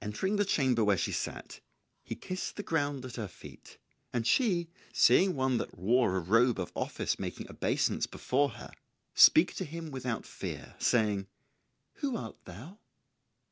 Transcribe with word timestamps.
Entering 0.00 0.36
the 0.36 0.44
chamber 0.44 0.84
where 0.84 0.96
she 0.96 1.10
sat 1.10 1.58
he 2.04 2.14
kissed 2.14 2.54
the 2.54 2.62
ground 2.62 3.04
at 3.04 3.16
her 3.16 3.26
feet; 3.26 3.78
and 4.12 4.24
she, 4.24 4.68
seeing 4.92 5.34
one 5.34 5.58
that 5.58 5.76
wore 5.76 6.14
a 6.16 6.20
robe 6.20 6.60
of 6.60 6.70
office 6.76 7.18
making 7.18 7.50
obeisance 7.50 8.06
before 8.06 8.50
her, 8.50 8.70
speak 9.16 9.56
to 9.56 9.64
him 9.64 9.90
without 9.90 10.24
fear, 10.24 10.76
saying, 10.78 11.26
"Who 11.94 12.16
art 12.16 12.36
thou?" 12.44 12.78